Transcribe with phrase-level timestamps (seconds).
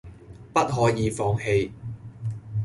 [0.51, 1.69] 不可以放棄！